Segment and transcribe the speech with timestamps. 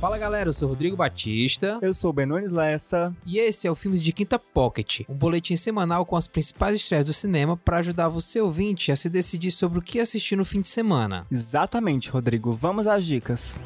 [0.00, 1.78] Fala galera, eu sou Rodrigo Batista.
[1.82, 3.14] Eu sou Benones Lessa.
[3.26, 7.04] E esse é o Filmes de Quinta Pocket, um boletim semanal com as principais estreias
[7.04, 10.62] do cinema para ajudar você ouvinte a se decidir sobre o que assistir no fim
[10.62, 11.26] de semana.
[11.30, 12.50] Exatamente, Rodrigo.
[12.50, 13.58] Vamos às dicas.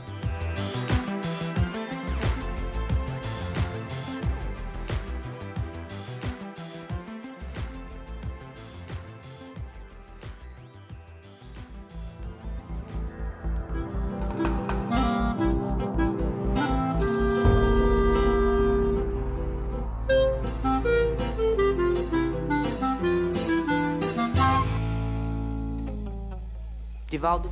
[27.15, 27.49] Divaldo,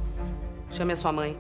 [0.72, 1.38] chame a sua mãe.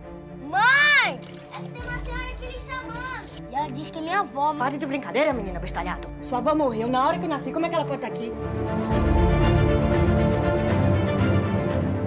[0.48, 1.18] Mãe!
[1.50, 3.50] Essa tem uma senhora aqui lhe chamando.
[3.50, 4.54] E ela diz que é minha avó.
[4.54, 6.06] Pare de brincadeira, menina bestalhado.
[6.22, 7.50] Sua avó morreu na hora que eu nasci.
[7.50, 8.32] Como é que ela pode estar aqui?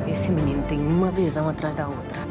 [0.09, 2.22] Esse menino tem uma visão atrás da outra.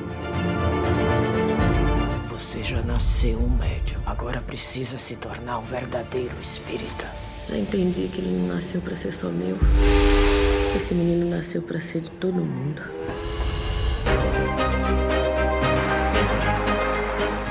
[2.31, 4.01] Você já nasceu um médium.
[4.07, 7.07] Agora precisa se tornar um verdadeiro espírita.
[7.47, 9.59] Já entendi que ele não nasceu para ser só meu.
[10.75, 13.04] Esse menino nasceu para ser de todo mundo.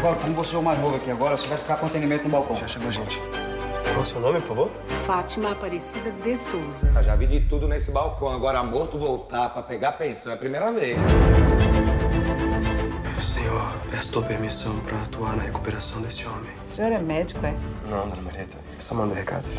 [0.03, 2.29] Agora, como você é o mais novo aqui agora, você vai ficar com atendimento no
[2.29, 2.57] balcão.
[2.57, 3.21] Já chegou gente.
[3.21, 4.71] Qual é o seu nome, por favor?
[5.05, 6.91] Fátima Aparecida de Souza.
[6.93, 8.27] Eu já vi de tudo nesse balcão.
[8.27, 11.01] Agora, morto voltar pra pegar pensão é a primeira vez.
[13.23, 16.51] Senhor, peço tua permissão pra atuar na recuperação desse homem.
[16.67, 17.55] O senhor é médico, é?
[17.89, 18.57] Não, dona Marieta.
[18.79, 19.51] Só mando recados.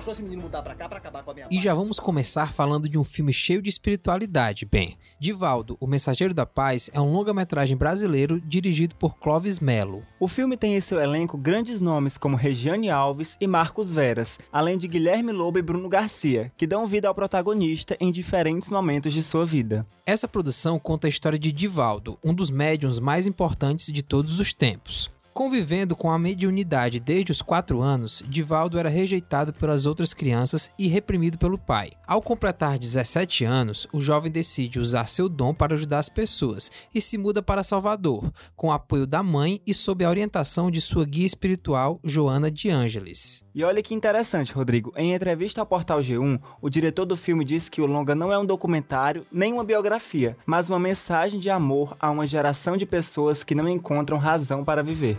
[0.00, 2.54] Bastou esse menino mudar pra cá pra acabar com a minha E já vamos começar
[2.54, 4.64] falando de um filme cheio de espiritualidade.
[4.64, 10.02] Bem, Divaldo, O Mensageiro da Paz é um longa-metragem brasileiro dirigido por Clovis Melo.
[10.18, 14.78] O filme tem em seu elenco grandes nomes como Regiane Alves e Marcos Veras, além
[14.78, 19.22] de Guilherme Lobo e Bruno Garcia, que dão vida ao protagonista em diferentes momentos de
[19.22, 19.86] sua vida.
[20.06, 24.54] Essa produção conta a história de Divaldo, um dos médiuns mais importantes de todos os
[24.54, 25.10] tempos.
[25.40, 30.86] Convivendo com a mediunidade desde os 4 anos, Divaldo era rejeitado pelas outras crianças e
[30.86, 31.92] reprimido pelo pai.
[32.06, 37.00] Ao completar 17 anos, o jovem decide usar seu dom para ajudar as pessoas e
[37.00, 41.06] se muda para Salvador, com o apoio da mãe e sob a orientação de sua
[41.06, 43.42] guia espiritual, Joana de Ângeles.
[43.54, 44.92] E olha que interessante, Rodrigo.
[44.94, 48.38] Em entrevista ao portal G1, o diretor do filme disse que o longa não é
[48.38, 53.42] um documentário nem uma biografia, mas uma mensagem de amor a uma geração de pessoas
[53.42, 55.18] que não encontram razão para viver.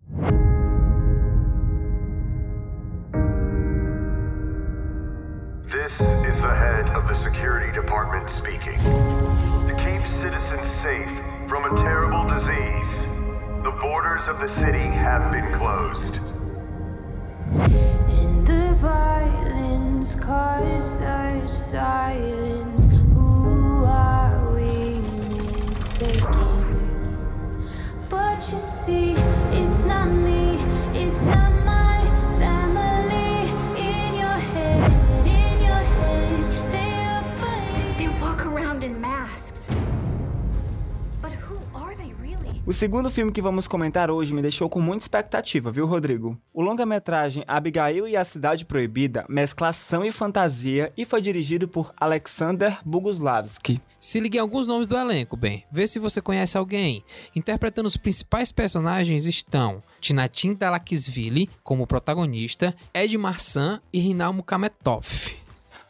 [7.71, 8.77] department speaking.
[8.77, 11.09] To keep citizens safe
[11.47, 13.07] from a terrible disease,
[13.63, 16.19] the borders of the city have been closed.
[18.45, 22.60] The violence cause such silence.
[42.71, 46.39] O segundo filme que vamos comentar hoje me deixou com muita expectativa, viu, Rodrigo?
[46.53, 51.93] O longa-metragem Abigail e a Cidade Proibida mescla ação e fantasia e foi dirigido por
[51.97, 53.81] Alexander Boguslavski.
[53.99, 55.65] Se ligue alguns nomes do elenco, bem.
[55.69, 57.03] Vê se você conhece alguém.
[57.35, 65.35] Interpretando os principais personagens estão Tinatin Dalakisvili como protagonista, Ed Marsan e Rinalmo Kametov.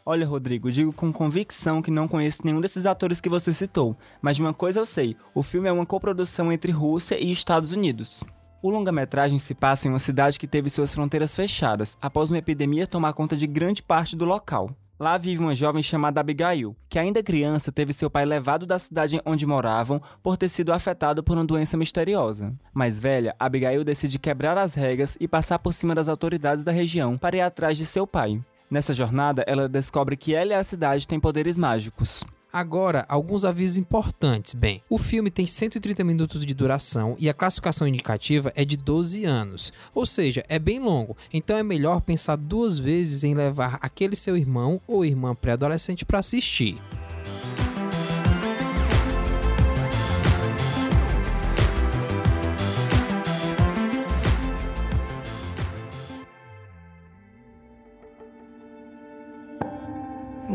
[0.04, 4.34] Olha, Rodrigo, digo com convicção que não conheço nenhum desses atores que você citou, mas
[4.36, 8.24] de uma coisa eu sei: o filme é uma coprodução entre Rússia e Estados Unidos.
[8.60, 12.86] O longa-metragem se passa em uma cidade que teve suas fronteiras fechadas após uma epidemia
[12.86, 14.70] tomar conta de grande parte do local.
[14.98, 19.20] Lá vive uma jovem chamada Abigail, que ainda criança teve seu pai levado da cidade
[19.26, 22.54] onde moravam por ter sido afetado por uma doença misteriosa.
[22.72, 27.18] Mais velha, Abigail decide quebrar as regras e passar por cima das autoridades da região
[27.18, 28.40] para ir atrás de seu pai.
[28.72, 32.24] Nessa jornada, ela descobre que ela e a cidade têm poderes mágicos.
[32.50, 34.54] Agora, alguns avisos importantes.
[34.54, 39.26] Bem, o filme tem 130 minutos de duração e a classificação indicativa é de 12
[39.26, 44.16] anos, ou seja, é bem longo, então é melhor pensar duas vezes em levar aquele
[44.16, 46.78] seu irmão ou irmã pré-adolescente para assistir.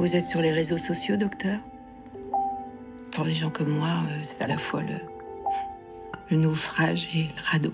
[0.07, 1.59] Vous êtes sur les réseaux sociaux, docteur?
[3.11, 4.95] Pour les gens comme moi, euh, c'est à la fois le,
[6.31, 7.73] le naufrage et le radeau.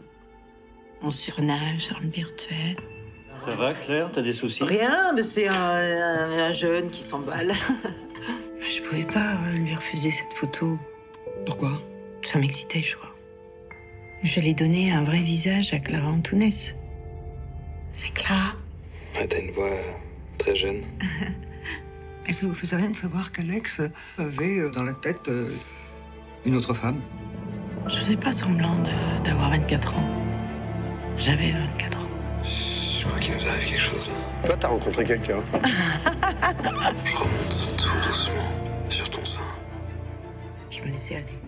[1.03, 2.75] On surnage sur le virtuel.
[3.37, 4.09] Ça va, Claire?
[4.11, 4.63] T'as des soucis?
[4.63, 7.53] Rien, mais c'est un, un- un jeune qui s'emballe.
[8.67, 10.79] Je pouvais pas euh, lui refuser cette photo.
[11.45, 11.83] Pourquoi?
[12.23, 13.13] Ça m'excitait, je crois.
[14.23, 16.75] J'allais donner un vrai visage à Clara Antounès.
[17.91, 18.53] C'est Clara.
[19.19, 19.83] Ouais, T'as une voix euh,
[20.39, 20.81] très jeune.
[22.33, 23.79] Et ça vous faisait rien de savoir qu'Alex
[24.17, 25.51] avait dans la tête euh,
[26.45, 26.99] une autre femme
[27.85, 28.75] Je faisais pas semblant
[29.23, 30.25] d'avoir 24 ans.
[31.19, 32.09] J'avais 24 ans.
[32.43, 34.09] Je crois qu'il nous arrive quelque chose.
[34.47, 35.43] Toi, t'as rencontré quelqu'un.
[35.53, 35.59] Je
[37.15, 39.41] remonte tout doucement sur ton sein.
[40.71, 41.39] Je me laissais aller.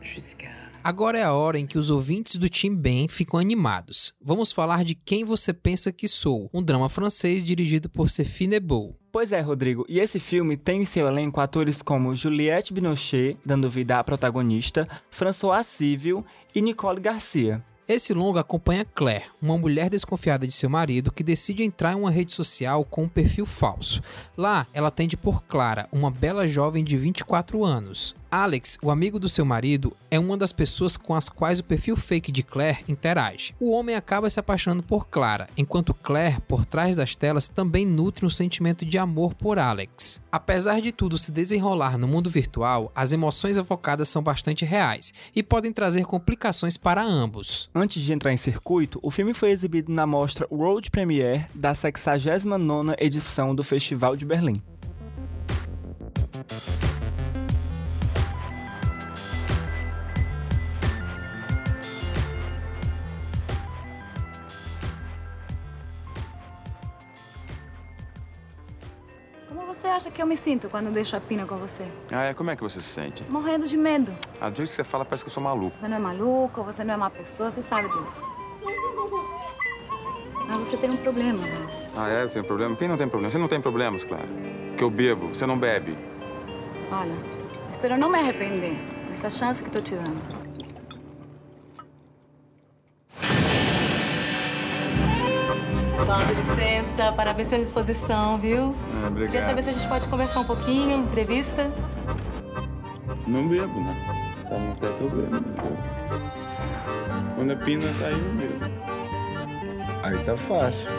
[0.00, 0.50] Jusqu'à.
[0.82, 4.12] Agora é a hora em que os ouvintes do Team Ben ficam animados.
[4.20, 9.00] Vamos falar de Quem Você Pensa Que Sou, um drama francês dirigido por Sophie Nebot.
[9.12, 13.68] Pois é, Rodrigo, e esse filme tem em seu elenco atores como Juliette Binoche, dando
[13.68, 16.24] vida à protagonista, François Civil
[16.54, 17.62] e Nicole Garcia.
[17.86, 22.10] Esse longa acompanha Claire, uma mulher desconfiada de seu marido que decide entrar em uma
[22.10, 24.00] rede social com um perfil falso.
[24.34, 28.16] Lá, ela atende por Clara, uma bela jovem de 24 anos.
[28.34, 31.94] Alex, o amigo do seu marido, é uma das pessoas com as quais o perfil
[31.94, 33.54] fake de Claire interage.
[33.60, 38.24] O homem acaba se apaixonando por Clara, enquanto Claire, por trás das telas, também nutre
[38.24, 40.18] um sentimento de amor por Alex.
[40.32, 45.42] Apesar de tudo se desenrolar no mundo virtual, as emoções evocadas são bastante reais e
[45.42, 47.68] podem trazer complicações para ambos.
[47.74, 52.96] Antes de entrar em circuito, o filme foi exibido na mostra World Premiere da 69ª
[52.98, 54.56] edição do Festival de Berlim.
[70.12, 71.84] Que eu me sinto quando deixo a pina com você?
[72.10, 72.34] Ah, é?
[72.34, 73.24] Como é que você se sente?
[73.30, 74.12] Morrendo de medo.
[74.40, 75.76] Ah, do jeito que você fala, parece que eu sou maluco.
[75.76, 78.20] Você não é maluco, você não é má pessoa, você sabe disso.
[80.46, 81.90] Mas você tem um problema, né?
[81.96, 82.24] Ah, é?
[82.24, 82.76] Eu tenho problema?
[82.76, 83.30] Quem não tem problema?
[83.30, 84.28] Você não tem problemas, claro.
[84.76, 85.96] Que eu bebo, você não bebe.
[86.90, 87.14] Olha,
[87.70, 88.76] espero não me arrepender
[89.08, 90.41] dessa chance que tô te dando.
[96.06, 98.74] Com licença, parabéns pela exposição, viu?
[99.04, 101.70] Ah, Queria saber se a gente pode conversar um pouquinho, entrevista.
[103.26, 103.96] Não bebo, né?
[104.48, 105.40] Tá não quer que eu bebo, né?
[107.36, 108.72] Quando a pina tá aí, eu bebo.
[110.02, 110.90] Aí tá fácil.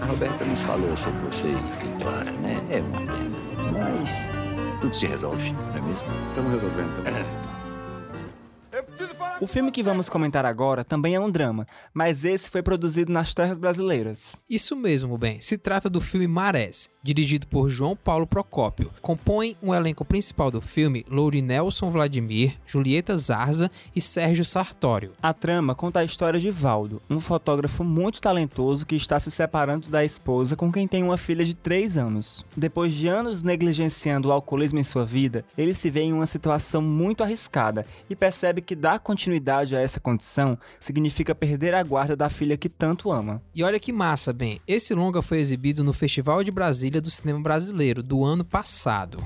[0.00, 2.60] A Roberta nos falou sobre você e Clara, né?
[2.70, 4.00] É uma pena.
[4.00, 4.28] Mas
[4.80, 6.02] tudo se resolve, não é mesmo?
[6.28, 7.10] Estamos resolvendo, tá
[9.42, 13.34] O filme que vamos comentar agora também é um drama, mas esse foi produzido nas
[13.34, 14.36] terras brasileiras.
[14.48, 15.40] Isso mesmo, bem.
[15.40, 18.92] Se trata do filme Marés, dirigido por João Paulo Procópio.
[19.02, 25.10] Compõem o elenco principal do filme Lourinelson Vladimir, Julieta Zarza e Sérgio Sartório.
[25.20, 29.88] A trama conta a história de Valdo, um fotógrafo muito talentoso que está se separando
[29.88, 32.46] da esposa com quem tem uma filha de 3 anos.
[32.56, 36.80] Depois de anos negligenciando o alcoolismo em sua vida, ele se vê em uma situação
[36.80, 39.31] muito arriscada e percebe que dar continuidade
[39.76, 43.42] a essa condição significa perder a guarda da filha que tanto ama.
[43.54, 44.60] E olha que massa, bem.
[44.66, 49.22] Esse longa foi exibido no Festival de Brasília do Cinema Brasileiro do ano passado.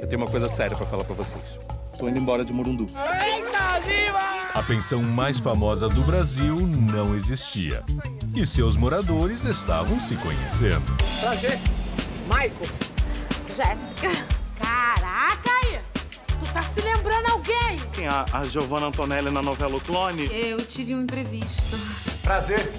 [0.00, 1.58] Eu tenho uma coisa séria pra falar pra vocês.
[1.98, 2.86] Tô indo embora de Murundu.
[2.86, 4.41] Eita, viva!
[4.54, 7.82] A pensão mais famosa do Brasil não existia.
[8.34, 10.94] E seus moradores estavam se conhecendo.
[11.20, 11.58] Prazer.
[12.26, 12.52] Michael.
[13.48, 14.26] Jéssica.
[14.58, 15.78] Caraca aí!
[16.38, 17.78] Tu tá se lembrando alguém?
[17.94, 20.28] Tem a, a Giovanna Antonelli na novela O Clone.
[20.30, 21.78] Eu tive um imprevisto.
[22.22, 22.70] Prazer.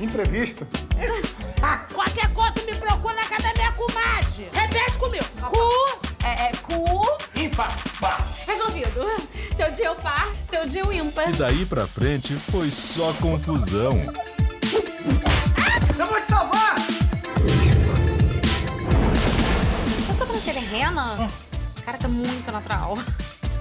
[0.00, 0.66] Imprevisto?
[1.92, 4.48] Qualquer coisa me procura na academia com Mage.
[4.52, 5.24] Repete comigo.
[11.14, 11.30] O ímpar.
[11.30, 13.92] E daí pra frente foi só confusão.
[15.98, 16.74] Eu vou te salvar!
[20.08, 21.30] Eu sou terrena?
[21.84, 22.98] Cara, tá muito natural.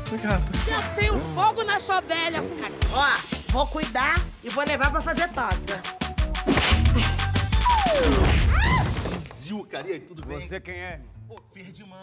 [0.08, 0.44] Obrigado.
[0.68, 2.44] Eu tenho fogo na sua velha.
[2.94, 3.08] Ó,
[3.50, 5.82] vou cuidar e vou levar pra fazer tosa.
[9.44, 10.48] Zil, carinha, tudo bem?
[10.48, 11.00] Você quem é?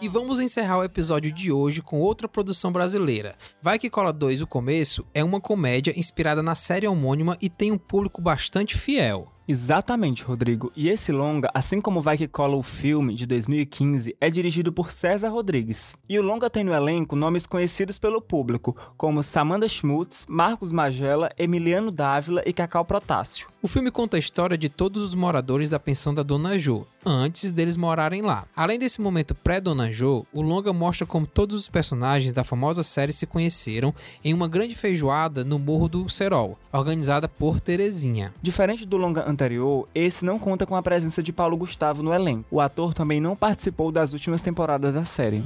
[0.01, 3.35] E vamos encerrar o episódio de hoje com outra produção brasileira.
[3.61, 7.71] Vai que Cola 2 O Começo é uma comédia inspirada na série homônima e tem
[7.71, 9.31] um público bastante fiel.
[9.51, 10.71] Exatamente, Rodrigo.
[10.77, 14.93] E esse longa, assim como vai que cola o filme de 2015, é dirigido por
[14.93, 15.97] César Rodrigues.
[16.07, 21.29] E o longa tem no elenco nomes conhecidos pelo público, como Samantha Schmutz, Marcos Magela,
[21.37, 23.47] Emiliano Dávila e Cacau Protássio.
[23.61, 27.51] O filme conta a história de todos os moradores da pensão da Dona Jo, antes
[27.51, 28.45] deles morarem lá.
[28.55, 33.13] Além desse momento pré-Dona Jo, o longa mostra como todos os personagens da famosa série
[33.13, 33.93] se conheceram
[34.23, 38.33] em uma grande feijoada no Morro do Serol, organizada por Terezinha.
[38.41, 39.40] Diferente do longa anterior,
[39.95, 42.45] esse não conta com a presença de Paulo Gustavo no elenco.
[42.51, 45.43] O ator também não participou das últimas temporadas da série.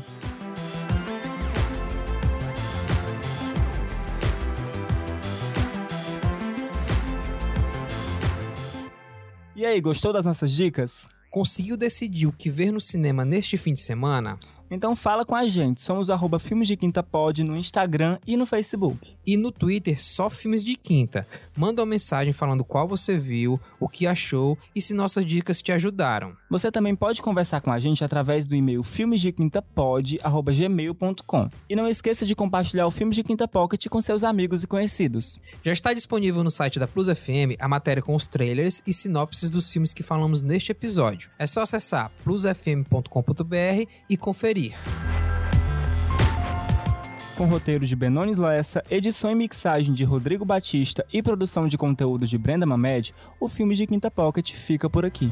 [9.55, 11.07] E aí, gostou das nossas dicas?
[11.31, 14.37] Conseguiu decidir o que ver no cinema neste fim de semana?
[14.69, 18.45] Então fala com a gente, somos arroba Filmes de Quinta Pod no Instagram e no
[18.45, 19.15] Facebook.
[19.25, 21.27] E no Twitter, só Filmes de Quinta.
[21.55, 25.71] Manda uma mensagem falando qual você viu, o que achou e se nossas dicas te
[25.71, 26.35] ajudaram.
[26.55, 32.33] Você também pode conversar com a gente através do e-mail filmesdequintapod.gmail.com E não esqueça de
[32.33, 35.37] compartilhar o Filmes de Quinta Pocket com seus amigos e conhecidos.
[35.61, 39.49] Já está disponível no site da Plus FM a matéria com os trailers e sinopses
[39.49, 41.29] dos filmes que falamos neste episódio.
[41.37, 44.75] É só acessar plusfm.com.br e conferir.
[47.35, 52.25] Com roteiro de Benones Lessa, edição e mixagem de Rodrigo Batista e produção de conteúdo
[52.25, 55.29] de Brenda Mamed, o filme de Quinta Pocket fica por aqui.